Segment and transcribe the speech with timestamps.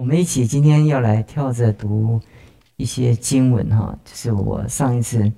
[0.00, 2.18] 我们一起今天要来跳着读
[2.78, 5.30] 一些经文哈，就是我上一次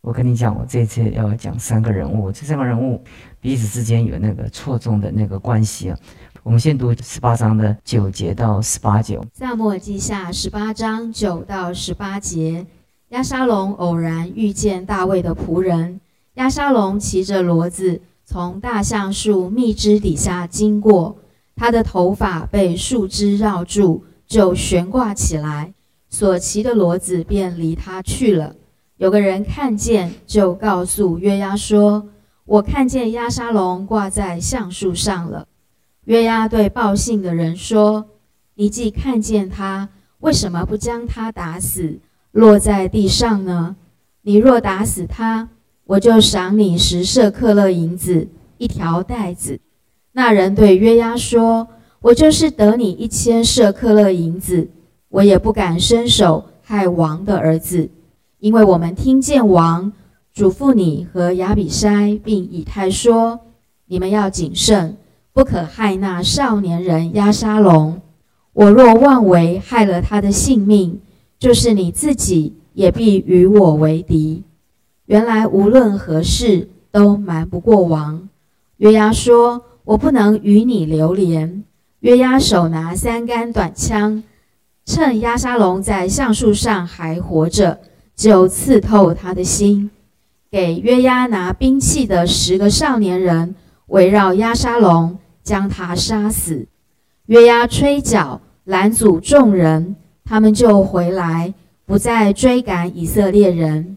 [0.00, 3.00] 我跟你讲，我这次要讲三个人物，这三个人物
[3.40, 5.98] 彼此之间有那个错综的那个关系啊。
[6.42, 9.24] 我们先读十八章的九节到十八九。
[9.32, 12.66] 萨摩记下十八章九到十八节，
[13.10, 16.00] 亚沙龙偶然遇见大卫的仆人，
[16.34, 21.16] 亚沙龙骑着骡子从大橡树密枝底下经过。
[21.60, 25.74] 他的头发被树枝绕住，就悬挂起来，
[26.08, 28.56] 所骑的骡子便离他去了。
[28.96, 32.08] 有个人看见，就告诉约押说
[32.46, 35.46] ：“我看见押沙龙挂在橡树上了。”
[36.06, 38.06] 约押对报信的人说
[38.56, 39.90] ：“你既看见他，
[40.20, 41.98] 为什么不将他打死，
[42.32, 43.76] 落在地上呢？
[44.22, 45.50] 你若打死他，
[45.84, 49.60] 我就赏你十舍克勒银子，一条带子。”
[50.12, 51.68] 那人对约押说
[52.02, 54.68] ：“我就是得你一千舍克勒银子，
[55.08, 57.88] 我也不敢伸手害王的儿子，
[58.40, 59.92] 因为我们听见王
[60.34, 63.38] 嘱咐你和亚比筛并以太说：
[63.86, 64.96] 你们要谨慎，
[65.32, 68.00] 不可害那少年人押沙龙。
[68.52, 71.00] 我若妄为害了他的性命，
[71.38, 74.42] 就是你自己也必与我为敌。
[75.06, 78.28] 原来无论何事都瞒不过王。”
[78.78, 79.62] 约押说。
[79.90, 81.64] 我不能与你流连。
[82.00, 84.22] 约押手拿三杆短枪，
[84.86, 87.80] 趁押沙龙在橡树上还活着，
[88.14, 89.90] 就刺透他的心。
[90.48, 93.56] 给约押拿兵器的十个少年人
[93.88, 96.68] 围绕押沙龙，将他杀死。
[97.26, 101.52] 约押吹角拦阻众人，他们就回来，
[101.84, 103.96] 不再追赶以色列人。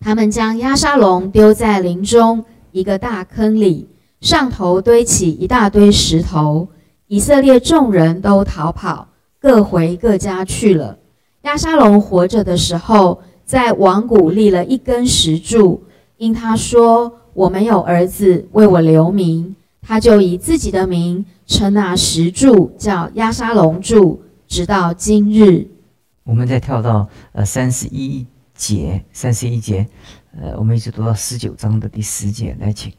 [0.00, 3.86] 他们将押沙龙丢在林中一个大坑里。
[4.20, 6.68] 上头堆起一大堆石头，
[7.06, 9.08] 以色列众人都逃跑，
[9.40, 10.98] 各回各家去了。
[11.42, 15.84] 亚沙龙活着的时候，在王谷立了一根石柱，
[16.16, 25.68] 因他说：“我没有儿子为我留名。”他就以自己的名称那石柱叫亚沙龙柱，直到今日。
[26.24, 29.86] 我们再跳到呃三十一节，三十一节，
[30.38, 32.92] 呃，我们一直读到十九章的第十节，来请。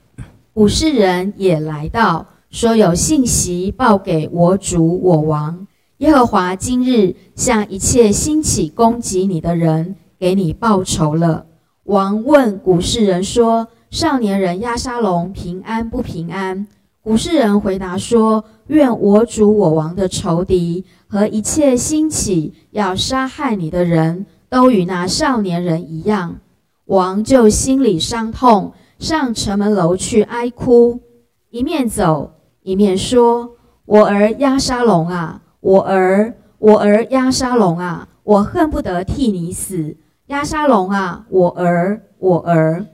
[0.56, 5.68] 武士人也来到，说有信息报给我主我王
[5.98, 11.46] 耶和华，今日向一切兴起攻击你的人给你报仇了。
[11.84, 16.68] 王问古士人说：“少年人亚沙龙平安不平安？”
[17.02, 26.38] 古士人回答说：“愿我主我王的仇敌和一切兴起要杀害你的人都与那少年人一样。”
[26.86, 28.74] 王就心里伤痛。
[29.00, 31.00] 上城门楼去哀哭，
[31.50, 33.56] 一面走一面说
[33.86, 39.96] ：“我儿压沙龙啊，我儿，我儿压沙龙啊，我恨不得替你死。
[40.28, 42.86] 压沙龙啊，我儿，我儿。”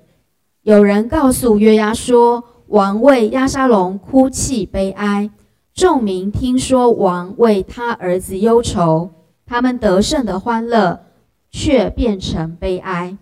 [0.62, 5.32] 有人告诉约押说：“王为压沙龙哭泣悲哀。”
[5.74, 9.10] 众民听说王为他儿子忧愁，
[9.46, 11.02] 他们得胜的欢乐
[11.52, 13.18] 却变成悲哀。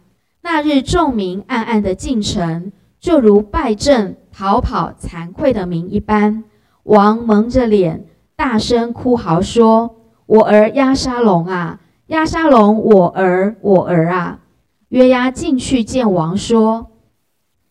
[0.45, 6.43] 那日，众民暗暗的进城，就如败阵逃跑、惭愧的民一般。
[6.83, 8.03] 王蒙着脸，
[8.35, 9.95] 大声哭嚎说
[10.27, 14.41] ：“我儿押沙龙啊，押沙龙，我儿，我儿啊！”
[14.89, 16.87] 约押进去见王，说：“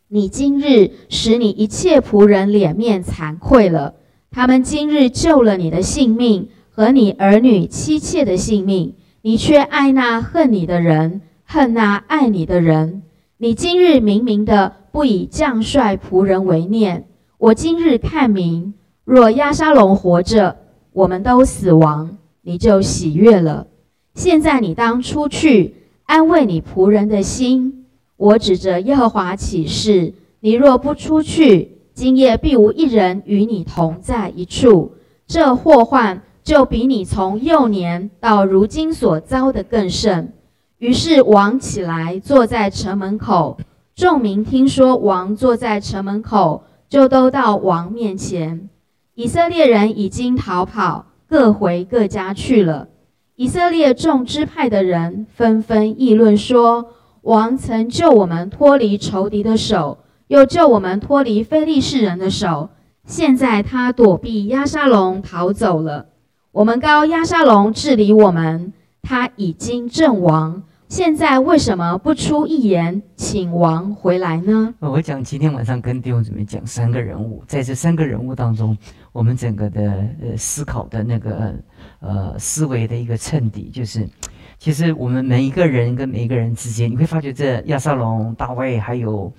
[0.08, 3.96] 你今日使你一切仆人脸面惭愧了。
[4.30, 11.20] 他们今日救了你的性命和你儿女妻妾的性命，你却爱那恨你的人。”
[11.52, 13.02] 恨那爱你的人，
[13.36, 17.06] 你今日明明的不以将帅仆人为念。
[17.36, 18.72] 我今日看明，
[19.04, 20.56] 若亚沙龙活着，
[20.94, 23.66] 我们都死亡，你就喜悦了。
[24.14, 25.74] 现在你当出去
[26.04, 27.84] 安慰你仆人的心。
[28.16, 34.92] 我指着耶和华起誓，你若不出去，今夜必无一人与你同在一处。
[35.26, 40.32] 这祸患就比你从幼年到如今所遭的更甚。
[40.82, 43.56] 于是王起来，坐在城门口。
[43.94, 48.68] 众民听说王坐在城门口，就都到王面前。
[49.14, 52.88] 以色列人已经逃跑，各回各家去了。
[53.36, 56.86] 以色列众支派的人纷纷议论说
[57.22, 62.70] ：“王曾救我们脱离仇敌的手，又救我们脱离非利士人的手。
[63.06, 66.06] 现在他躲避亚沙龙逃走了。
[66.50, 74.74] 我们高亚沙龙治理我们，他已经阵亡。”现在为什么不出一言，请王回来呢？
[74.78, 78.76] 我讲今天晚上跟弟兄姊妹讲三个人物，在这三个人物当中，
[79.10, 81.54] 我们整个的呃思考的那个
[82.00, 84.06] 呃思维的一个衬底，就是
[84.58, 89.32] 其实我们每一个人跟每一个人之间，你会发觉这亚撒龙、大卫还有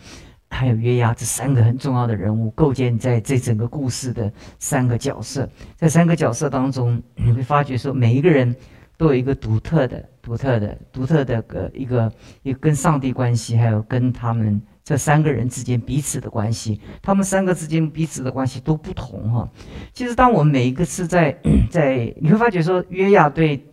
[0.50, 8.56] 还有约押这三个很重要的人物，构建在这整个故事的三个角色，在三个角色当中，你会发觉说每一个人
[8.98, 12.12] 都有一个独特的、独特的、独特的个一个
[12.42, 14.60] 一个跟上帝关系，还有跟他们。
[14.86, 19.50] 这三个人之间彼此的关系，他们三个之间彼此的关系都不同哈。
[19.94, 21.34] 其实，当我们每一个是在
[21.72, 23.66] 在，你会发觉说，约亚对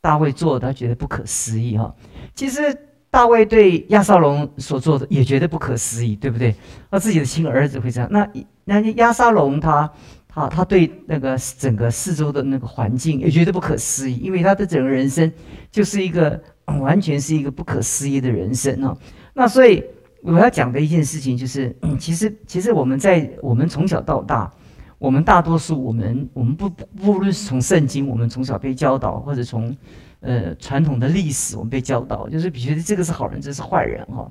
[0.00, 1.94] 大卫做的，他觉得不可思议哈。
[2.34, 2.76] 其实，
[3.12, 6.52] 大卫对亚撒龙所做的也觉得不可思议，对不对？
[6.90, 8.28] 他自己的亲儿子会这样，那
[8.64, 9.92] 那亚撒龙他
[10.32, 15.30] 他他对那个整个四周的那个环境也觉得不可思议，因为他的整个人生
[15.70, 16.40] 就是一个
[16.80, 18.96] 完全是一个不可思议的人生哦。
[19.34, 19.84] 那所以。
[20.22, 24.52] 我要讲的一件事情就是，其实其实我们在我们从小到大，
[24.98, 29.74] 我们大多数我们我们不不论是从圣经，我们从小被教导，或者从
[30.20, 34.30] 呃传统的历史，我们被教导，就是比觉得这个是好人，这是坏人哈。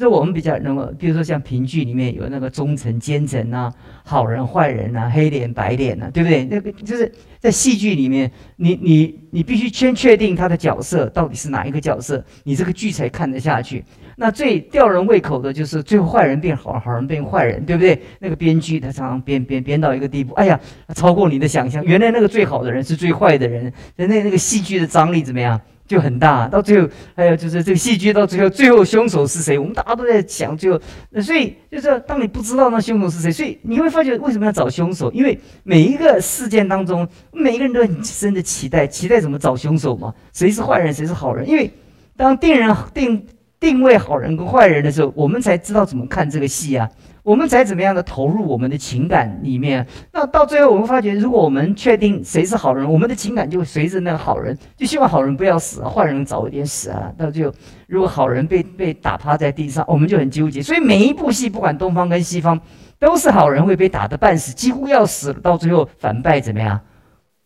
[0.00, 3.70] 这我们比较那么，比如说像评剧里面有那个忠臣奸臣呐，
[4.02, 6.42] 好人坏人呐，黑脸白脸呐，对不对？
[6.46, 13.84] 那个就是在戏剧里面，你你你必须先确定他的角色到底是哪一个角色，你这个剧才看得下去。
[14.16, 18.00] 那最吊人胃口的就是最后坏人变好，好人变坏人，对不对？
[18.20, 20.58] 那个编剧他常常编编编到一个地步，哎呀，
[20.94, 21.84] 超过你的想象。
[21.84, 26.46] 原来那个最好的人是最坏的人，那那个戏剧的张力怎么样就很大。
[26.48, 29.58] 到最后还有就是这个戏剧到最后，最后凶手是谁？
[29.58, 30.80] 我们大家都在想，最后，
[31.20, 35.10] 所以就是当你不知道那凶手是谁，所以你会发觉为什么要找凶手？
[35.10, 40.14] 因为每一个事件当中，每一个人都很深的期待，期待怎么找凶手嘛？
[40.32, 41.48] 谁是坏人，谁是好人？
[41.48, 41.68] 因为
[42.16, 43.26] 当定人定。
[43.60, 46.88] 定位好人跟坏人的时候，我们才知道怎么看这个戏啊，
[47.22, 49.86] 我们才怎么样的投入我们的情感里面。
[50.12, 57.12] 那到最后，我们发觉，如果我们确定谁是好人，我们的情感就会随着那个好人，就希望好人不要死，坏人早一点死啊。
[57.18, 57.52] 到最后，
[57.86, 60.62] 如果好人被被打趴在地上，我们就很纠结。
[60.62, 62.58] 所以每一部戏，不管东方跟西方，
[62.98, 66.80] 都是好人会被打得半死，几乎要死了，到最后反败怎么样？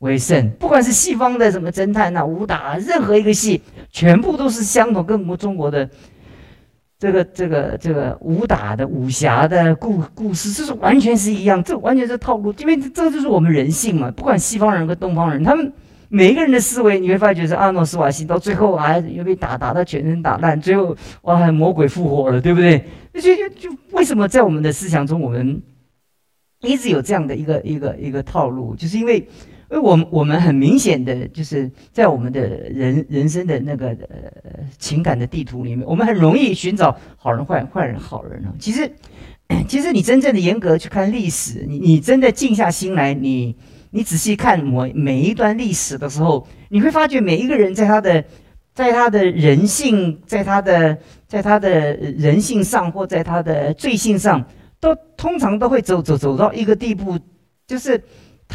[0.05, 3.61] 为胜，不管是西方的什么侦探呐、武打，任何一个戏，
[3.91, 5.89] 全部都是相同，跟我们中国的
[6.99, 14.11] 这个、这个、这个武打的武侠的故故事，这是完全是一样，这完全是套路，因为这就是我们人性嘛。
[14.13, 15.73] 不管西方人跟东方人，他们
[16.09, 22.85] 每一个人的思维，你会发觉是阿诺斯瓦辛到最后啊，又被打打到全身打烂，最后哇，魔鬼复活了，对不对？
[23.15, 25.61] 就就就为什么在我们的思想中，我们
[26.61, 29.27] 一直有这样的一个一个一个套路，就是因为。
[29.75, 38.55] 因为我们我们很明显的就是在我们的人人生的那个呃情感的地图里面，我们很容易寻找好人坏坏人好人啊。
[38.57, 38.89] 其实，
[39.67, 43.57] 其实你真正的严格去看历史，你你真的静下心来，你
[43.91, 48.25] 你仔细看每每一段历史的时候，你会发觉每一个人在他的
[48.75, 54.45] 在他的人性，在他的在他的人性上或在他的罪性上，
[54.79, 57.19] 都通常都会走走走到一个地步，
[57.67, 58.01] 就是。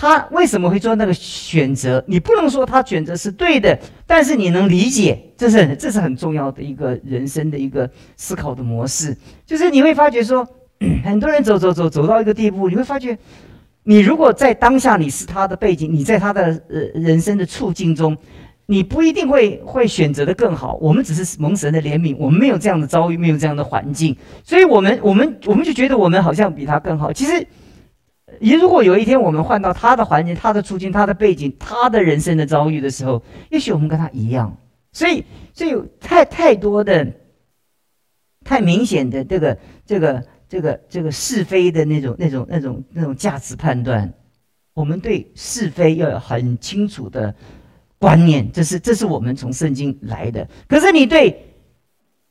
[0.01, 2.01] 他为什么会做那个选择？
[2.07, 9.13] 你不能说他选择是对的，但是你能理解，这是这是很重要的一个人生的一个思考的模式。
[9.45, 10.47] 就是你会发觉说，
[11.03, 13.17] 很多人走走走走到一个地步，你会发觉，
[13.83, 18.15] 你如果在当下你是他的背景，你在他的呃人生的处境中，
[18.67, 20.77] 你不一定会会选择的更好。
[20.79, 27.11] 我们只是蒙神的怜悯，我们没有这样的遭遇，没有这样的环境，所以我们我们我们就觉得我们好像比他更好。
[27.11, 27.45] 其实。
[28.39, 34.55] 你如果有一天我们换到他的环境、他的处境、他的背景、他的人生的遭遇的时候，也许我们跟他一样。
[34.91, 37.07] 所以，所以有太太多的、
[38.43, 44.11] 太明显的这个、这个、这个、这个是非的那种、那种、那种、那种价值判断，
[44.73, 47.33] 我们对是非要有很清楚的
[47.97, 50.47] 观念，这是这是我们从圣经来的。
[50.67, 51.53] 可是你对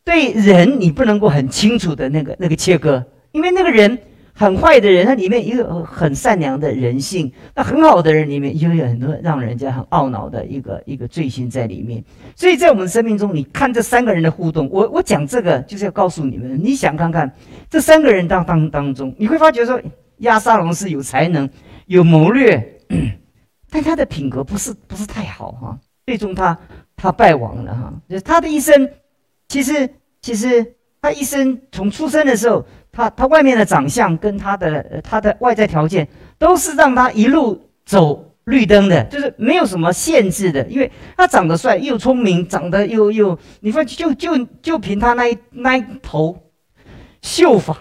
[0.05, 3.99] 对人，你不能够很清楚的那个那个切割，因为那个人。
[4.39, 12.05] 很坏的人，他里面也有很善良的人性；那很好的人里面，又有很多让人家很懊恼的一个一个罪行在里面。
[12.37, 17.29] 所以在我们生命中，你看这三个人的互动，我我讲这个就是要告诉你们，你想看看
[17.69, 19.83] 这三个人当当当中，你会发觉说，
[20.19, 21.51] 亚沙龙是有才能、
[21.87, 22.79] 有谋略，
[23.69, 25.77] 但他的品格不是不是太好哈。
[26.07, 26.57] 最终他
[26.95, 27.93] 他败亡了哈。
[28.09, 28.89] 就是他的一生，
[29.49, 29.91] 其实
[30.23, 32.65] 其实他一生从出生的时候。
[32.93, 36.07] 他他外面的长相跟他的他的外在条件
[36.39, 46.37] 都是让他一路走绿灯的，就是没有什么限制的，因为他长得帅又聪明，长得又又，你说就就就凭他那一那一头
[47.21, 47.77] 秀发，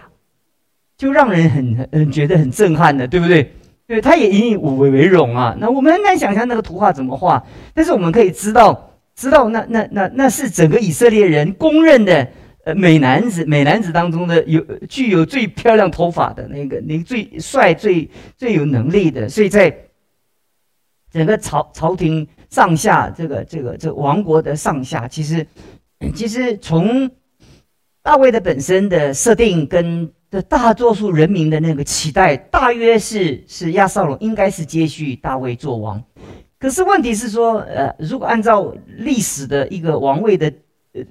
[0.98, 3.54] 就让人很很觉得很震撼的，对不对？
[3.88, 5.56] 对，他也引以我为为荣啊。
[5.60, 7.42] 那我们很难想象那个图画怎么画，
[7.74, 12.28] 但是我们可以知道，知道那那那那是整个以色列人公认的
[12.68, 19.30] 呃美男子，美男子当中的有具有最漂亮头发的那个，那最帅、最最有能力的。
[19.30, 19.74] 所以在
[21.10, 25.48] 整个朝朝廷上下，这个这个这王国的上下，其实
[26.14, 27.10] 其实从
[28.04, 30.12] 大卫的本身的设定跟。
[30.30, 36.04] 的大多数人民的那个期待，大约是是亚撒龙应该是接续大卫做王。
[36.60, 40.52] 可是问题是说，呃，如果按照历史的一个王位的
[40.94, 41.02] 呃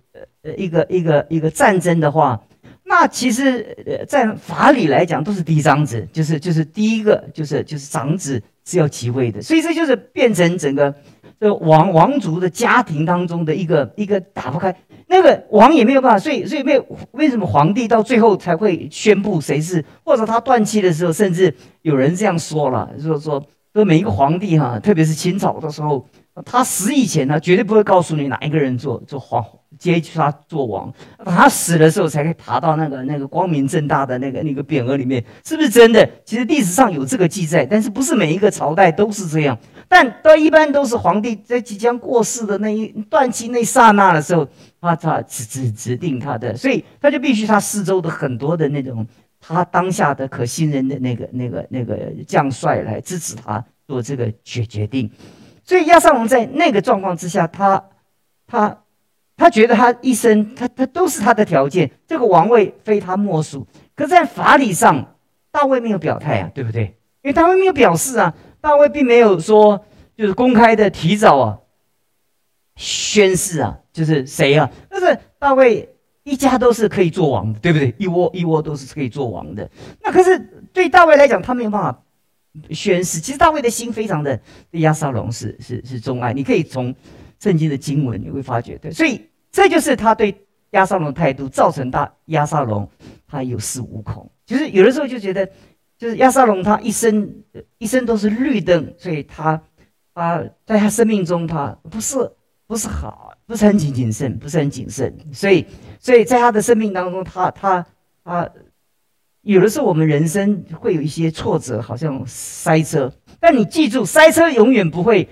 [0.43, 2.41] 呃一个一个一个战争的话，
[2.85, 10.95] 那其实呃在法理来讲都是嫡长子，就是就是第一个就是就是长子是要继位的，所以这就是变成整个
[11.39, 14.75] 这王王族的家庭当中的一个一个打不开。
[15.09, 23.41] 那个王也没有办法，所以所以为为什么皇帝到最后才会宣布谁是，或者他断气的时候，甚至有人这样说了，就是说
[23.73, 26.05] 说每一个皇帝哈，特别是清朝的时候，
[26.45, 29.45] 他死以前呢，绝对不会告诉你哪一个人做做皇
[29.79, 30.93] 接他做王，
[31.25, 36.09] 他死的时候才可以爬到那个那个光明正大的那个那个匾额里面，是不是真的？
[36.25, 44.47] 其实历史上有这个记载，但是不是每一个朝代都是这样，但都一般都是皇帝在即将过世的那一断气那刹那的时候。
[44.79, 49.05] 他他指指指定他的，所以他就必须他四周的很多的那种
[49.41, 55.11] 他当下的可信任的那个那个那个将帅来支持他做这个决决定。
[55.67, 57.85] 所以亚撒龙在那个状况之下，他
[58.47, 58.85] 他
[59.37, 63.67] 他觉得他一生他他都是他的条件，这个王位非他莫属。
[63.95, 65.17] 可是在法理上，
[65.51, 66.85] 大卫没有表态啊，对不对？
[67.23, 69.85] 因为大卫没有表示啊，大卫并没有说
[70.17, 71.59] 就是公开的提早啊
[72.77, 73.81] 宣誓啊。
[73.97, 74.71] 就是谁啊？
[74.91, 77.95] 但是大卫一家都是可以做王的，对不对？
[77.97, 79.67] 一窝一窝都是可以做王的。
[80.03, 80.39] 那可是
[80.75, 82.03] 对大卫来讲，他没有办法
[82.71, 83.21] 宣誓。
[83.21, 86.33] 其实大卫的心非常的对亚撒龙是是是钟爱。
[86.33, 86.95] 你可以从
[87.41, 88.91] 圣经的经文你会发觉，对。
[88.91, 89.21] 所以
[89.51, 90.35] 这就是他对
[90.71, 92.89] 亚撒龙的态度，造成大亚撒龙
[93.27, 94.31] 他有恃无恐。
[94.45, 95.49] 就是有的时候就觉得，
[95.99, 97.29] 就是亚撒龙他一生
[97.79, 99.63] 一生都是绿灯，所以他
[100.15, 102.17] 他在他生命中他不是
[102.67, 103.33] 不是好。
[103.49, 105.65] 不是很谨谨慎，不是很谨慎，所以，
[106.01, 107.87] 所以在他的生命当中，他他
[108.25, 108.51] 他，
[109.47, 115.29] 有的时候我们人生会有一些挫折，好像塞车，但你记住，塞车永远不会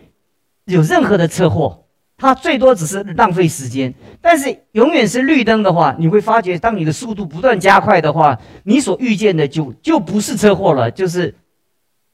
[0.66, 3.92] 有任何的车祸，它最多只是浪费时间。
[4.20, 11.34] 但是永远是绿灯的话，你会发觉，当你的速度不断加快的话，你所遇见的就就不是车祸了，就是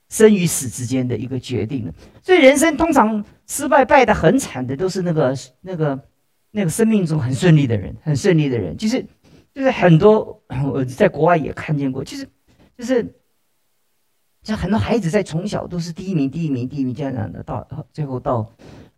[0.08, 1.92] 生与死之间的一个决定了。
[2.22, 3.24] 所以人生通常。
[3.52, 6.00] 失败败的很惨的都是那个那个
[6.52, 9.04] 那个生命中很顺利的人，很顺利的人，其实
[9.54, 10.42] 就是很多
[10.72, 12.26] 我在国外也看见过，其实
[12.76, 13.06] 就是
[14.42, 18.50] 像很多孩子在从小都是第一名、第一名、第一名这样的，到最后到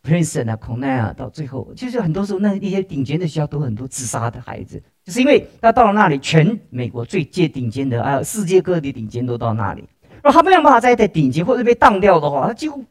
[0.02, 9.84] Princeton 啊、孔奈啊，到最后其实很多时候那一些顶尖的学校都很多自杀的孩子，就是因为他到了那里，全美国最接顶尖的，还有世界各地顶尖都到那里，
[10.22, 12.84] 然后他没有办法再在顶尖或者被当掉的话，他几乎。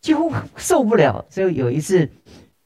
[0.00, 2.10] 几乎受不了，所以有一次，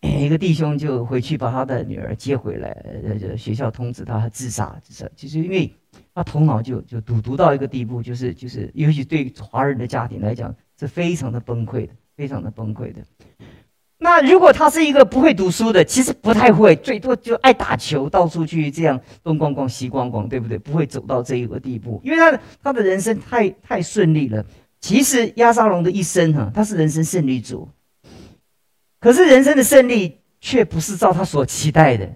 [0.07, 2.71] 一个弟兄就回去把他的女儿接回来，
[3.05, 5.09] 呃，学校通知他自杀，自杀。
[5.15, 5.73] 其实因为
[6.15, 13.01] 他头脑就就赌毒到一个地步，就是就是，尤其对华人的家庭来讲，是非常的崩溃的，非常的崩溃的。
[13.99, 20.59] 那如果他是一个不会读书的，其实不太会，最多就爱打球，到处去这样东逛逛西逛逛，对不对？
[20.59, 24.45] 不会走到这一个地步，因为他的他的人生太太顺利了。
[24.81, 27.67] 其实亚沙龙的一生哈，他是人生胜利组，
[29.07, 32.11] 可是人生的胜利却不是照他所期待的。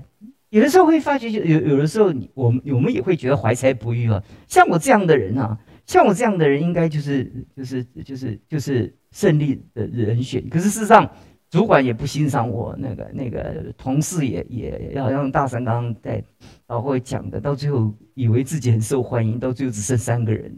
[0.49, 4.21] 有的时候会发觉，就有有的时候，我们我们也会觉得怀才不遇啊。
[4.49, 5.57] 像我这样的人啊，
[5.87, 10.43] 像我这样的人，应该就是就是就是就是胜利的人选。
[10.49, 11.09] 可是事实上，
[11.49, 16.21] 主管也不欣赏我，那个那个同事也也要像大神刚刚在
[16.67, 20.53] 老会讲的，到最后以为自己很受欢迎，到最后只剩三个人。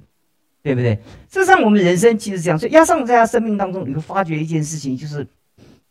[0.64, 0.94] 对不对？
[1.28, 2.56] 事实上，我们人生其实这样。
[2.56, 5.26] 所以，亚上在他生命当中，你会发觉一件事情，就是，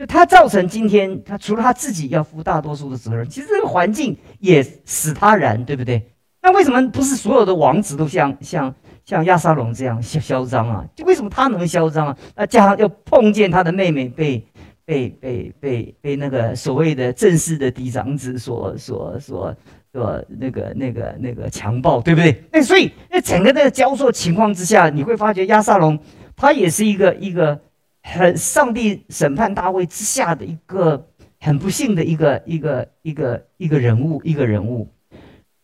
[0.01, 6.03] 就他造成今天，他除了他自己要负大多数的责任，其实这个环境也使他然，对不对？
[6.41, 8.73] 那为什么不是所有的王子都像像
[9.05, 10.83] 像亚沙龙这样嚣嚣张啊？
[10.95, 12.17] 就为什么他能嚣张啊？
[12.35, 14.43] 那加上又碰见他的妹妹被
[14.83, 19.55] 被被被被那个所谓的正式的嫡长子所所所。
[19.93, 22.41] 所那个、那个、那个强暴，对不对？
[22.49, 25.99] 那所以，那整个那个交错情况之下，你会发觉亚撒龙
[26.33, 27.59] 他也是一个一个
[28.03, 31.07] 很上帝审判大卫之下的一个
[31.39, 34.89] 很不幸的一个一个一个一个人物，一个人物。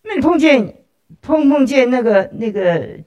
[0.04, 0.76] 那你碰见
[1.22, 3.00] 碰碰见那个那个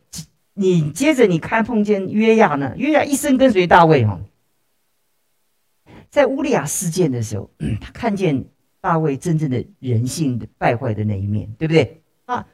[0.54, 2.74] 你接着你看碰见约亚呢？
[2.76, 4.20] 约亚一生跟随大卫哈，
[6.10, 8.44] 在乌利亚事件的时候， 他看见
[8.80, 12.46] 大卫真正的人性的败坏的那一面，对不对啊？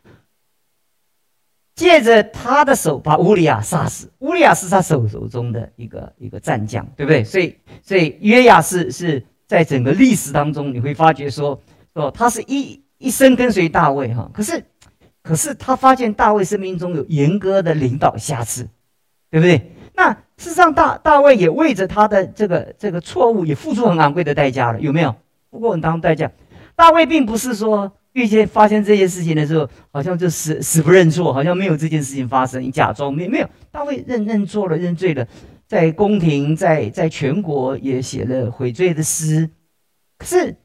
[1.77, 7.23] 借着他的手把乌利亚杀死，乌利亚是他手手中的一个一个战将，对不对？
[7.23, 11.63] 所以所以约亚是是在整个历史当中，你会发觉说
[11.95, 14.65] 说他是一一生跟随大卫哈，可是。
[15.23, 18.69] 可是他发现大卫生命中有严格的领导瑕疵，
[19.29, 19.73] 对不对？
[19.93, 25.13] 那事实上大大卫也为着他的这个这个错误也付出很昂贵的代价了，有没有？
[25.51, 26.31] 付过很当代价。
[26.77, 33.49] 大卫并不是说遇见发生这件事情的时候，好像就死死不认错，好像没有这件事情发生，假装没没有。
[33.71, 35.29] 大卫认认错了，认罪了，
[35.69, 39.51] 在宫廷，在在全国也写了悔罪的诗。
[40.19, 40.57] 可是。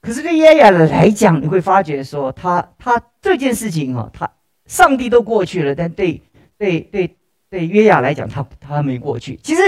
[0.00, 4.30] 可是对耶亚的来讲，你会发觉说，他他这件事情哈，他
[4.64, 6.22] 上帝都过去了，但对
[6.56, 7.16] 对对
[7.50, 9.38] 对约亚来讲，他他没过去。
[9.42, 9.60] 其实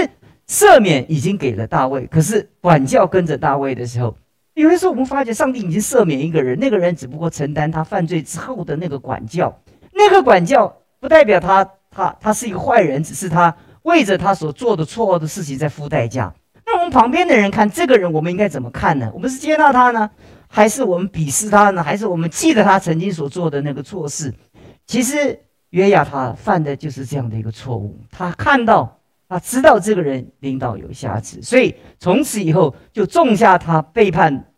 [0.47, 4.15] 赦免已经给了大卫，可是管教跟着大卫的时候，
[4.53, 9.61] 有的时候我们发觉上帝已经赦免一个人，那个人只不过承担他犯罪之后的那个管教，
[9.93, 16.33] 那个管教不代表他他他是一个坏人，只是他为着他所做的错误的事情在付代价。
[16.65, 19.09] 那我们旁边的人看这个人，我们应该怎么看呢？
[19.13, 20.09] 我们是接纳他呢，
[20.47, 21.83] 还是我们鄙视他呢？
[21.83, 24.33] 还是我们记得他曾经所做的那个错事？
[24.85, 25.39] 其实
[25.71, 27.99] 约亚他犯的就是这样的一个错误。
[28.11, 29.00] 他看到，
[29.31, 34.51] 他知道这个人领导有瑕疵，所以从此以后就种下他背叛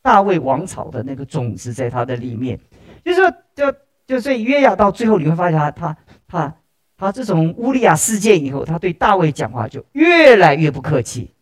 [0.00, 2.60] 大卫王朝的那个种子在他的里面。
[3.04, 3.76] 就是说，就
[4.06, 5.96] 就所以约亚到最后你会发现他他
[6.28, 6.56] 他。
[6.96, 11.32] 他自从乌利亚事件以后，他对大卫讲话就越来越不客气。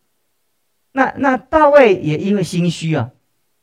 [0.91, 3.11] 那那大卫也因为心虚啊，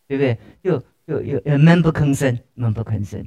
[0.07, 0.39] 对不对？
[0.63, 3.27] 又又又闷不吭声，闷不吭声。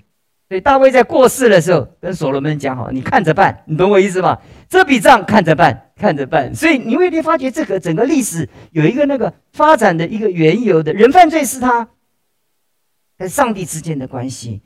[0.53, 4.39] 所以大卫在过世的时候，跟所罗门讲好，你看着办，你懂我意思吧？
[4.69, 6.53] 这笔账看着办，看着办。
[6.53, 11.89] 所以你会发觉这个整个历史有一个那个发展的一个缘由的人犯罪是他
[13.17, 14.61] 跟上帝之间的关系。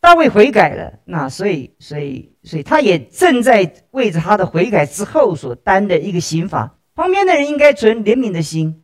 [0.00, 6.78] 大卫悔改了，那所以，所以，所以他也正在为着他的悔改之后所担的一个刑罚。
[6.94, 8.82] 旁边的人应该存怜悯的心、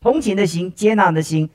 [0.00, 1.50] 同情的心、接纳的心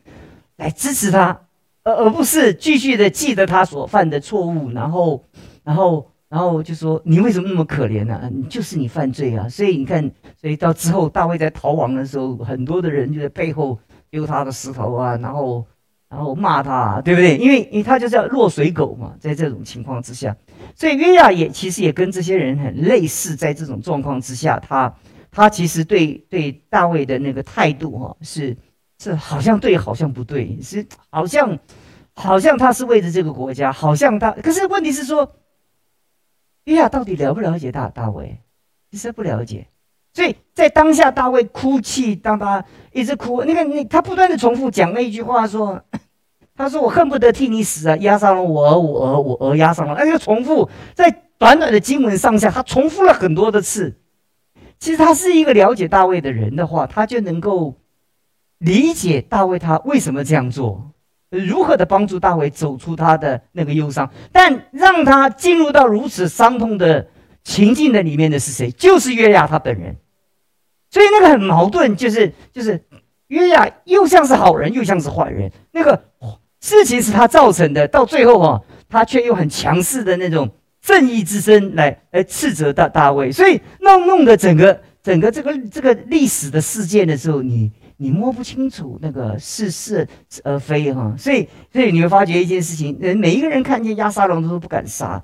[0.58, 1.44] 来支持他，
[1.84, 5.24] 而而不是继续的记得他所犯的错误，然后，
[5.64, 8.30] 然后，然后就说你为什么那么可怜呢？
[8.34, 9.48] 你就是你犯罪啊！
[9.50, 15.66] 所以你看，所以到之后大卫在逃亡的时候，很多的人就在背后丢他的石头啊，然后。
[16.12, 17.38] 然后骂他，对不对？
[17.38, 20.36] 因为因为他就是要落水狗嘛，在这种情况之下，
[20.74, 24.92] 所以约亚也其实也跟这些人很类似，在这种状况之下，他
[25.30, 28.58] 他其实对对大卫的那个态度哈，是
[29.02, 31.58] 是好像对，好像不对，是好像
[32.14, 35.36] 好像他是为着这个国家，好像他，可是问题是说，
[36.66, 38.42] 约亚到底了不了解大大卫？
[38.92, 39.68] 其实不了解。
[40.14, 45.82] 所以在当下，大卫哭泣，当他一直哭，你看，你他不断的重复讲那一句话，说
[46.58, 54.02] ：“他说我恨不得替你死啊，押上了我儿，我，我儿押上了。”那就重复在短短的经文上下，他重复了很多的次。
[54.80, 57.79] 其实他是一个了解大卫的人的话，他就能够
[58.60, 60.92] 理解大卫他为什么这样做，
[61.30, 64.10] 如何的帮助大卫走出他的那个忧伤。
[64.32, 67.08] 但让他进入到如此伤痛的
[67.44, 68.72] 情境的里面的是谁？
[68.72, 69.96] 就是约亚他本人。
[70.92, 72.84] 所以那个很矛盾，就是就是
[73.28, 75.52] 约亚又像是好人，又像是坏人。
[75.72, 76.04] 那个
[76.60, 80.50] 事情是他造成的，到最后啊，他却又很强势的那种
[80.82, 83.32] 正义之声来来斥责大大卫。
[83.32, 90.08] 所以弄弄的整个整个这个这个历史的事件的时候，你你摸不清楚那个是是
[90.44, 91.14] 而非哈。
[91.18, 95.22] 所以所以你会发觉一件事情，人每一个人看见亚沙龙都不敢杀，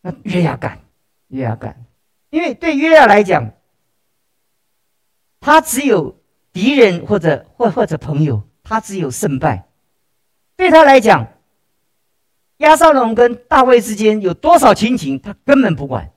[0.00, 0.80] 那约亚敢，
[1.28, 1.84] 约亚敢，
[2.30, 3.52] 因为对约亚来讲。
[5.38, 6.18] 他只有
[6.52, 9.68] 敌人或者或或者朋友，他只有胜败。
[10.56, 11.28] 对他来讲，
[12.56, 16.10] 亚沙龙跟大卫之间有多少亲情，他根本不管，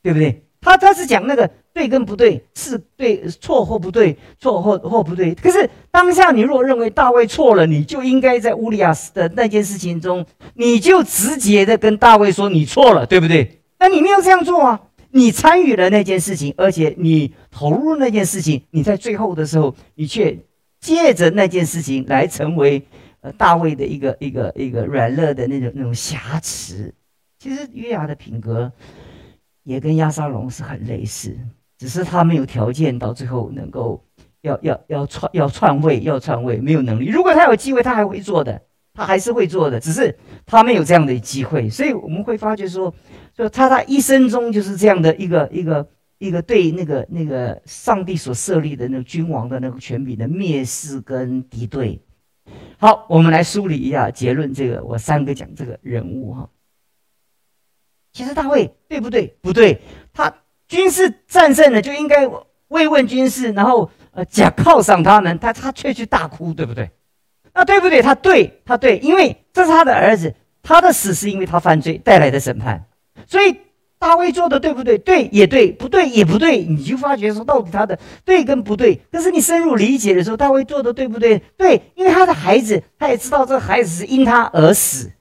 [0.00, 0.46] 对不对？
[0.62, 5.34] 他他是讲那个对跟不对，是对错或不对，错或或不对。
[5.34, 13.60] 可是当下你若认为大卫错了，你就应该在乌利亚斯的那件事情中，你就直接的跟大卫说你错了，对不对？
[13.78, 14.80] 那你没有这样做啊。
[15.14, 20.38] 你参与了那件事情，而且你投入那件事情，你在最后的时候，你却
[20.80, 22.82] 借着那件事情来成为
[23.20, 26.94] 呃大卫的一个一个一个软弱的那种那种瑕疵。
[27.38, 28.72] 其实约雅的品格
[29.64, 31.36] 也跟亚沙龙是很类似，
[31.82, 34.06] 只是他没有条件到最后能够
[34.42, 37.08] 要要要篡要篡位要篡位，没有能力。
[37.08, 38.62] 如果他有机会，他还会做的。
[38.94, 40.16] 他还是会做的，只是
[40.46, 41.68] 他没有这样的机会。
[41.68, 42.94] 所以我们会发觉说，
[43.34, 52.00] 就他他一生中就是这样的一个一个一个对那个那个上帝所设立的那个君王的那个权柄的蔑视跟敌对。
[52.78, 54.54] 好，我们来梳理一下结论。
[54.54, 56.48] 这个我三个讲这个人物哈。
[58.12, 59.34] 其实大卫对不对？
[59.40, 59.80] 不对，
[60.72, 62.26] 军事战胜了就应该
[62.68, 66.88] 慰问军事，然后呃假犒赏他们，他他却去大哭，对不对？
[67.52, 68.00] 那对不对？
[68.00, 72.86] 他对，他对，因为这是他的儿子，他的死是因为他犯罪带来的审判，
[73.26, 73.54] 所以
[73.98, 74.96] 大卫做的对不对？
[74.96, 78.98] 对也对，不对也不对，你就发觉说到底他的对跟不对。
[79.12, 81.38] 可是你深入理解的时候，大卫做的对不对？
[81.58, 85.12] 对，因为他的孩子，他也知道这个孩子是因他而死。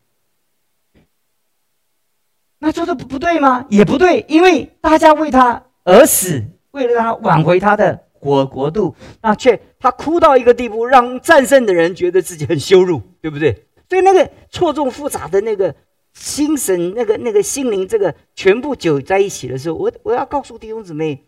[2.63, 3.65] 那做的不不对吗？
[3.71, 13.65] 也不对，因为大家为他而死，为了他挽回他的国国度，那却他哭到一个地步，让战胜的人觉得自己很羞辱，对不对？
[13.89, 15.75] 所以那个错综复杂的那个
[16.13, 21.25] 心神、那个那个心灵，这个全部搅在一起的时候，我我要告诉弟兄姊妹，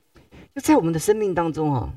[0.53, 1.93] 就在我们的生命当中啊，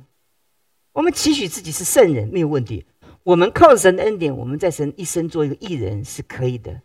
[0.94, 2.86] 我们期许自己是圣人没有问题，
[3.22, 6.80] 我们靠神的恩典，我们在神一生做一个艺人是可以的，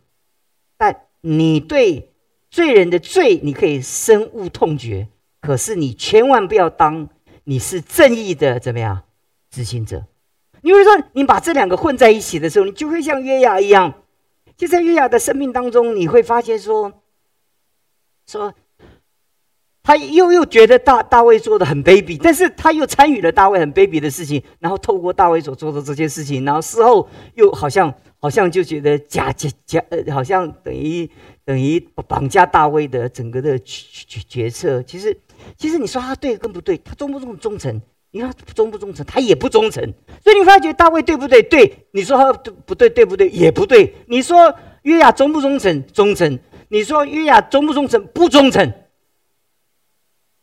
[0.76, 2.10] 但你对。
[2.52, 5.08] 罪人的罪，你可以深恶痛绝，
[5.40, 7.08] 可是你千万不要当
[7.44, 9.04] 你是正义的怎么样
[9.50, 10.04] 执行者。
[10.60, 14.02] 你比如说，你把这两个混在一起的时候，你就会像月牙一样。
[14.54, 16.92] 就在月牙的生命当中，你会发现说，
[18.26, 18.54] 说
[19.82, 31.10] 他又又觉得大大卫做的很卑鄙，但是他又参与了大卫很卑鄙的事情，然后透过大卫所做的这件事情，然后事后又好像好像就觉得假假假，呃，好像等于。
[31.44, 35.18] 等于绑架大卫的整个的决决决策，其实，
[35.58, 37.82] 其实你说他对跟不对，他忠不忠忠诚？
[38.12, 39.04] 你说忠不忠诚？
[39.04, 39.82] 他也不忠诚。
[40.22, 41.42] 所以你发觉大卫对不对？
[41.42, 43.28] 对，你说他对不对对不对？
[43.30, 43.92] 也不对。
[44.06, 45.84] 你说约雅忠不忠诚？
[45.92, 46.38] 忠诚。
[46.68, 48.06] 你说约雅忠不忠诚？
[48.14, 48.72] 不忠诚。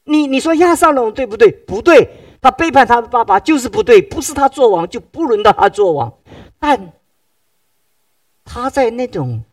[0.09, 1.51] 你你说亚撒龙对不对？
[1.51, 2.09] 不对，
[2.41, 6.13] 他背叛他的爸爸就是不对，不是他做王就不轮到他做王。
[6.59, 6.91] 但
[8.43, 9.43] 他在那种。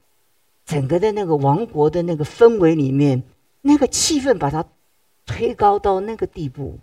[0.66, 3.22] 整个的那个王国的那个氛围里面，
[3.62, 4.64] 那个气氛把他
[5.24, 6.80] 推高到那个地步，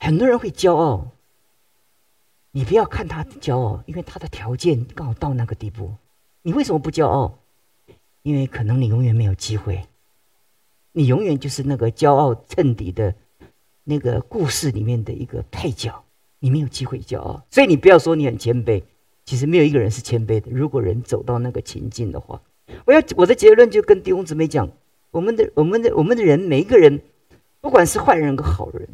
[0.00, 1.06] 很多人会骄傲。
[2.50, 5.94] 你不要看他骄傲，因为他的条件刚好到那个地步。
[6.42, 7.38] 你为什么不骄傲？
[8.22, 9.86] 因为可能你永远没有机会，
[10.96, 13.14] 你永远就是那个骄傲衬底的
[13.84, 16.02] 那个故事里面的一个配角，
[16.38, 17.44] 你没有机会骄傲。
[17.50, 18.82] 所以你不要说你很谦卑。
[19.26, 20.50] 其实没有一个人是谦卑的。
[20.50, 22.40] 如果人走到那个情境的话，
[22.86, 24.70] 我要我的结论就跟弟兄姊妹讲：
[25.10, 27.02] 我们的、我们的、我们的人，每一个人，
[27.60, 28.88] 不管是坏人跟好人，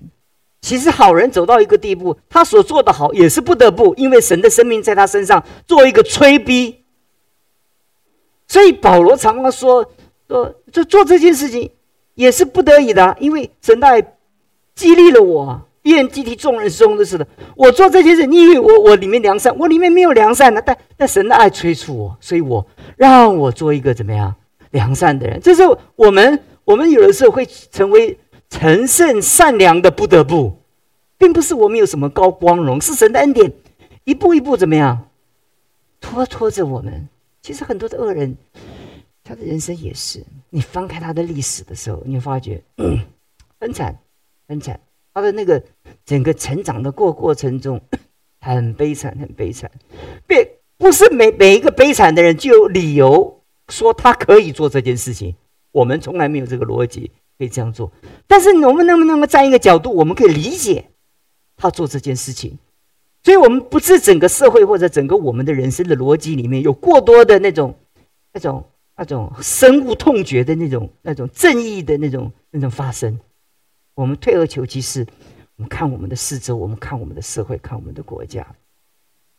[0.61, 6.83] 其实好人走到一个地步，他所做的好也是不得不，因为神的生命在他身上做一个催逼。
[8.49, 9.88] 所以保罗常常说：
[10.27, 11.71] 说做做这件事情
[12.14, 14.03] 也是不得已的，因为神的爱
[14.75, 15.62] 激励了我。
[15.83, 22.64] 愿激励众人中的是的，我做这件事，你以为我我里面良善，我里面没有良善的，但但神的爱催促我，所以我
[22.96, 24.33] 让我做一个怎么样
[24.70, 25.40] 良善的人。
[25.42, 25.62] 这是
[25.96, 28.16] 我们我们有的时候会成为
[28.48, 30.57] 成圣善良的不得不，
[31.18, 33.53] 并不是我们有什么高光荣，是神的恩典，
[34.05, 35.09] 一步一步怎么样
[36.01, 37.09] 拖拖着我们。
[37.42, 38.37] 其实很多的恶人，
[39.25, 42.63] 他的人生也是，你翻开他的历史的时候，你发觉
[43.61, 43.99] 很惨，
[44.49, 44.81] 很惨。
[45.15, 45.63] 他的那个
[46.05, 47.81] 整个成长的过过程中，
[48.41, 49.71] 很悲惨，很悲惨。
[50.27, 55.35] 别不是每每一个悲惨的人就有理由说他可以做这件事情。
[55.71, 57.93] 我们从来没有这个逻辑可以这样做。
[58.27, 60.87] 但是我们能不能够站一个角度，我们可以理解
[61.57, 62.59] 他做这件事情？
[63.23, 67.79] 所以，我们不是整个社会或者整个我们的人生的逻辑里面有过多的那种、
[68.33, 68.65] 那种、
[68.97, 73.19] 那种深恶痛绝的那种、那种正义的那种、那种发生。
[73.95, 75.07] 我们退而求其次，
[75.57, 78.47] 我们看我们的四周，我们看我们的社会，看我们的国家。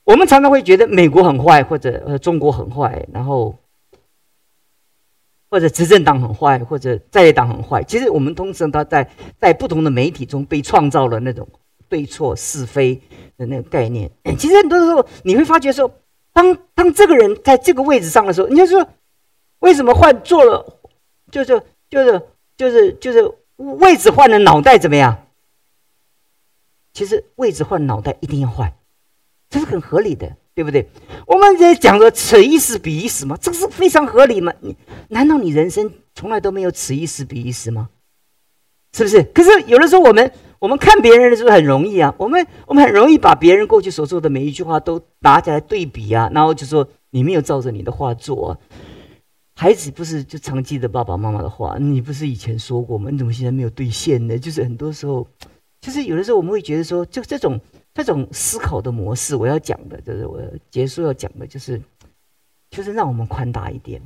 [0.04, 3.56] 我们常常会觉得美国很坏，或者呃中国很坏，然后
[5.50, 7.82] 或者执政党很坏，或者在野党很坏。
[7.84, 11.48] 其实我们通常他在在不同的媒体中被创造了那种
[11.88, 13.02] 对错是非
[13.38, 14.12] 的那个概念。
[14.38, 15.90] 其实很多时候你会发觉说，
[16.34, 18.86] 当当这个人在这个位置上的时候，你就说
[19.64, 20.80] 为什么换做了，
[21.32, 22.22] 就是就是
[22.58, 23.20] 就是就是。
[23.56, 25.28] 位置换了，脑袋怎么样？
[26.92, 28.74] 其实位置换脑袋一定要换，
[29.48, 30.90] 这是很合理的，对不对？
[31.28, 33.38] 我们在讲的此一时彼一时嘛？
[33.40, 34.52] 这个是非常合理嘛？
[34.60, 34.76] 你
[35.10, 37.90] 难道你人生从来都没有此一时彼一时吗？
[38.92, 39.24] 是不是？
[39.24, 48.58] 可是有的时候我们我们看别人的时候很容易啊，我们我们很容易把别人过去所说的每一句话都拿起来对比啊，然后就说你没有照着你的话做啊。
[49.56, 53.10] 孩子不是就常记得爸爸妈妈的话，你不是以前说过吗？
[53.12, 54.38] 你怎么现在没有兑现呢？
[54.38, 55.28] 就是很多时候，
[55.80, 57.60] 就是有的时候我们会觉得说，就这种
[57.94, 61.82] 这种思考的模式，我要讲的就是我结束要讲的就是，
[62.72, 64.02] 就是让我们宽大一点。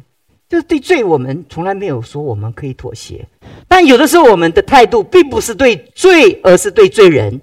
[0.50, 3.28] 就是对罪，我们从来没有说我们可以妥协，
[3.68, 7.42] 但有的时候我们的态度并不是对罪，而是对罪人。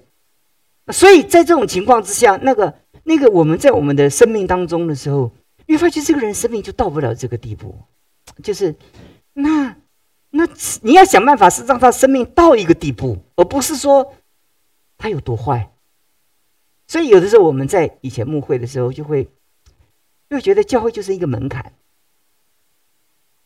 [0.91, 5.31] 所以在这种情况之下，那个那个我们在我们的生命当中的时候，
[5.67, 7.75] 你会发现这个人生命就到不了这个地步，
[8.43, 8.75] 就是
[9.33, 9.77] 那
[10.31, 10.49] 那
[10.83, 14.15] 你要想办法是让他生命到一个地步，而不是说
[14.99, 15.71] 他有多坏。
[16.87, 19.29] 所以有的时候我们在以前牧会的时候，就会
[20.29, 21.73] 就觉得教会就是一个门槛。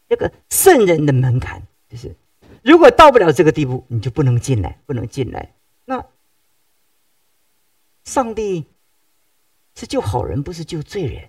[0.09, 2.17] 这个圣人的门槛就是，
[2.65, 5.55] 如果到不了这个地步，你就不能进来，不能进来。
[5.85, 6.05] 那
[8.05, 8.65] 上帝
[9.75, 11.29] 是救好人，不是救罪人。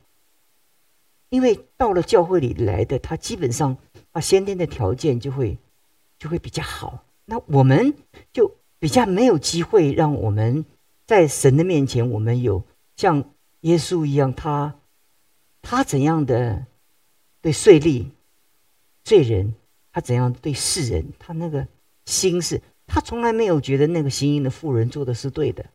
[1.29, 3.77] 因为到了教会里来的，他基本上
[4.11, 5.57] 啊，先天的条件就会
[6.17, 7.05] 就会比较好。
[7.25, 7.93] 那我们
[8.33, 10.65] 就比较没有机会，让我们
[11.05, 12.63] 在神的面前，我们有
[12.95, 13.23] 像
[13.61, 14.79] 耶稣一样，他
[15.61, 16.65] 他怎样的
[17.41, 18.07] 对税吏。
[19.01, 19.55] 罪人，
[19.91, 21.13] 他怎样对世人？
[21.17, 21.67] 他那个
[22.05, 25.65] 心是，他从来没有觉得那个行淫的妇人做的是对的。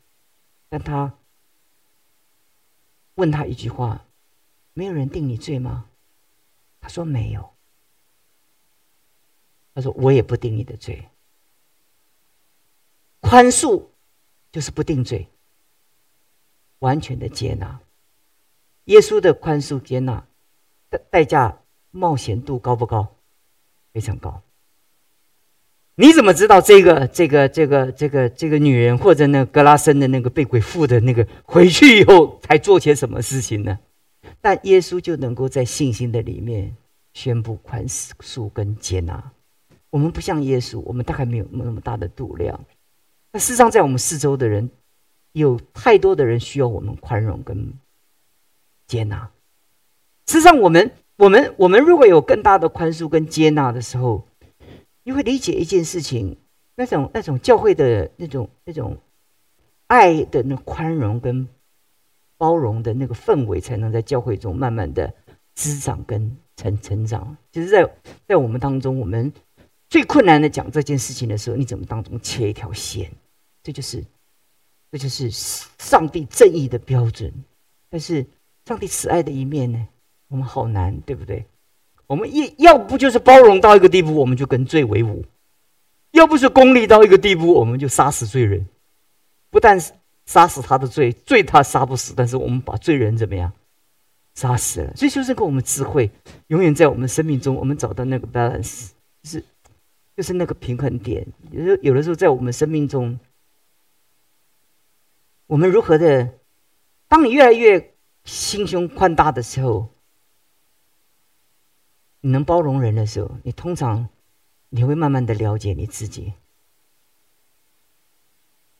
[0.69, 1.13] 但他
[3.15, 4.05] 问他一句话
[4.75, 5.85] ：“没有人定你罪吗？”
[6.79, 7.49] 他说：“没有。”
[9.73, 11.09] 他说：“我也不定你的罪。”
[13.21, 13.85] 宽恕
[14.51, 15.27] 就是不定罪，
[16.79, 17.79] 完全的接纳。
[18.83, 20.27] 耶稣的宽恕接纳
[20.91, 23.15] 的代价冒险度高不高？
[23.91, 24.43] 非常高。
[25.95, 33.79] 你怎么知道这个这个这个这个这个女人或者那格拉森的那个被鬼附的那个回去以后才做些什么事情呢？
[34.45, 36.77] 但耶稣就能够在信心的里面
[37.15, 39.31] 宣布宽恕跟接纳。
[39.89, 42.59] 我们不像耶稣，我们大概没有那么大的度量。
[43.31, 44.69] 那事实上，在我们四周的人，
[45.31, 47.73] 有太多的人需要我们宽容跟
[48.85, 49.31] 接纳。
[50.27, 50.91] 事实上，我们。
[51.17, 54.27] 我们我们如果有更大的宽恕跟接纳的时候，
[55.03, 56.37] 你会理解一件事情，
[56.75, 58.97] 那种那种教会的那种那种
[59.87, 61.47] 爱的那宽容跟
[62.37, 65.13] 包容的那个氛围，才能在教会中慢慢的
[65.53, 67.35] 滋长跟成成长。
[67.51, 67.89] 就是在
[68.27, 69.31] 在我们当中，我们
[69.89, 73.11] 最困难的讲这件事情的时候，你怎么当中切一条线？
[73.63, 74.03] 这就是
[74.91, 77.33] 这就是上帝正义的标准。
[77.89, 78.25] 但是
[78.65, 79.87] 上帝慈爱的一面呢？
[80.27, 81.45] 我们好难，对不对？
[82.07, 85.23] 我们一要不就是包容到一个地步，我们就跟罪为伍；
[86.11, 88.67] 要不是功利到一个地步，我们就杀死罪人。
[89.49, 89.79] 不但
[90.25, 93.51] 杀死他的罪，罪他杀不死，但是我们把罪人怎么样
[94.33, 94.95] 杀死了？
[94.95, 96.11] 所以就是跟我们智慧，
[96.47, 98.89] 永远在我们生命中，我们找到那个 balance，
[99.23, 99.43] 就是
[100.15, 101.25] 就是那个平衡点。
[101.51, 103.19] 有时候有的时候在我们生命中，
[105.47, 106.33] 我们如何的？
[107.07, 109.89] 当你越来越心胸宽大的时候。
[112.21, 114.09] 你能包容人的时候，你通常
[114.69, 116.33] 你会慢慢的了解你自己。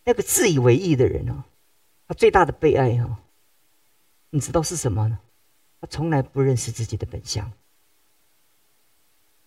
[0.05, 1.43] 那个自以为意的人哦，
[2.07, 3.17] 他最大的悲哀哦，
[4.29, 5.19] 你知道是什么呢？
[5.81, 7.51] 他从来不认识自己的本相。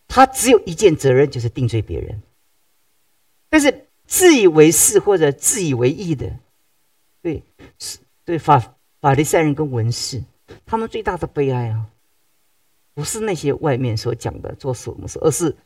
[0.06, 2.22] 他只有一件责任，就是定罪别人。
[3.48, 6.38] 但是自以为是或者自以为意的，
[7.22, 7.42] 对，
[7.78, 10.22] 是对法法利赛人跟文士，
[10.66, 11.90] 他们最大的悲哀啊。
[12.94, 15.56] 不是那些外面所讲的做什么事，而是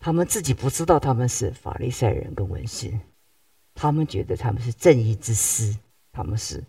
[0.00, 2.90] 他们自己不知道他们是法利赛人跟文士，
[3.80, 5.74] 他们觉得他们是正义之师，
[6.12, 6.62] 他们是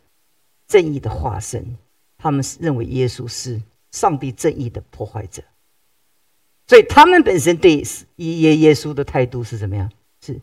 [0.66, 1.76] 正义的化身，
[2.18, 5.44] 他们是认为耶稣是上帝正义的破坏者，
[6.68, 7.84] 所以他们本身对
[8.16, 9.92] 耶耶稣的态度是怎么样？
[10.22, 10.40] 是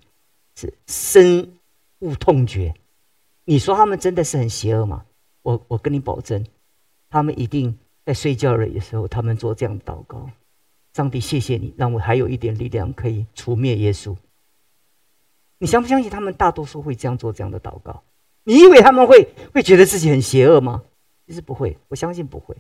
[0.57, 1.55] 是深
[2.01, 2.75] 恶痛绝。
[3.47, 5.07] 你说他们真的是很邪恶吗？
[5.41, 6.45] 我我跟你保证，
[7.09, 7.79] 他们一定。
[8.05, 10.31] 在睡觉的时候，他们做这样的祷告
[10.97, 14.17] ：“上帝，谢谢你，让我还有一点力量可以除灭耶稣。”
[15.59, 18.03] 你相不相信他们大多数会这样做这样的祷告？
[18.45, 20.83] 你以为他们会会觉得自己很邪恶吗？
[21.27, 22.57] 其实不会，我相信不会。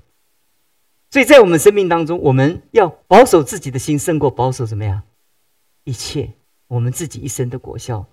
[1.11, 5.03] 所以在我们生命当中，我们要保守自己的心，胜过保守怎么样？
[5.85, 6.33] 一切，
[6.67, 8.05] 我们自己一生的果效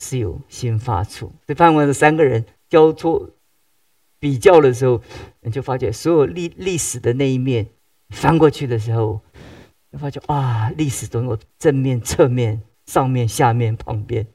[0.00, 1.26] 是由心发出。
[1.46, 3.30] 所以，盼望的三个人交错。
[4.18, 5.00] 比较的时候，
[5.40, 7.68] 你就发觉所有历历史的那一面
[8.10, 9.22] 翻过去的时候，
[9.90, 14.26] 就发觉啊，历史总有正面、侧面、上面、下面、旁边，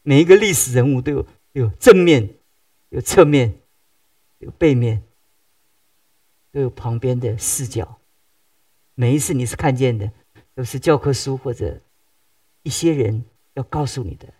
[0.00, 2.30] 每一个历史人物都有有正面、
[2.88, 3.60] 有侧面、
[4.38, 5.02] 有背面，
[6.50, 8.00] 都有旁边的视角。
[8.94, 10.10] 每一次你是看见的，
[10.54, 11.78] 都是教科书或者
[12.62, 14.32] 一些人要告诉你的。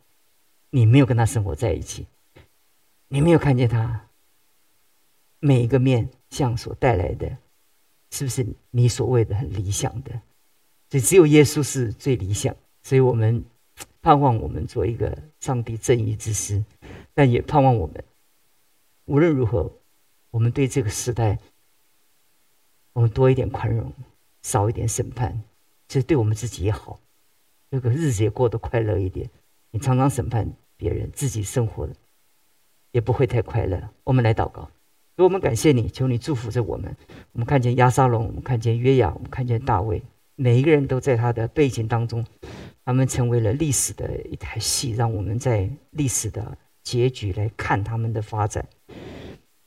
[0.70, 2.07] 你没有跟他生活在一起，
[3.09, 4.09] 你没有看见他
[5.38, 7.37] 每一个面相所带来的，
[8.11, 10.12] 是不是你所谓的很理想的？
[10.88, 12.57] 所以只有耶稣是最理想。
[12.84, 13.44] 所以我们
[14.00, 16.64] 盼望我们做一个上帝正义之师，
[17.12, 18.04] 但也盼望我们
[19.06, 19.72] 无论如何，
[20.30, 21.40] 我们对这个时代，
[22.92, 23.92] 我们多一点宽容，
[24.42, 25.42] 少一点审判，
[25.88, 27.00] 其实对我们自己也好，
[27.72, 29.28] 这个日子也过得快乐一点。
[29.72, 30.48] 你常常审判。
[30.76, 31.94] 别人自己生活的
[32.90, 33.90] 也不会太快乐。
[34.02, 34.68] 我们来祷告，
[35.16, 36.94] 我们感谢你，求你祝福着我们。
[37.30, 40.02] 我们看见亚沙龙，我们看见约雅，我们看见大卫，
[40.36, 42.24] 每一个人都在他的背景当中，
[42.84, 48.66] 他们成为了历史的一台戏，让我们在历史的结局来看他们的发展，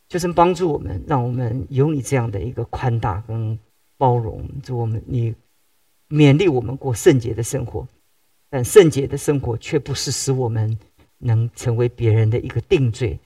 [0.08, 3.58] 就是帮助我们，让我们有你这样的一个宽大跟
[3.98, 4.48] 包容。
[4.64, 5.34] 祝我们你
[6.10, 7.88] 勉励我们过圣洁的生活，
[8.50, 10.78] 但圣洁的生活却不是使我们。
[11.20, 13.18] 能成为别人的一个定罪，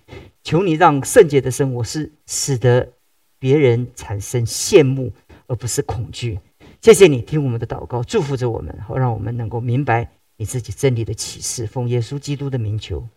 [0.43, 2.89] 求你让圣洁的生活是使得
[3.37, 5.11] 别人产生羡慕，
[5.47, 6.39] 而不是恐惧。
[6.81, 11.67] 谢谢你听我们的祷告，祝福着我们，好让我们能够明白你自己真理的启示。
[11.67, 13.07] 奉耶稣基督的名求。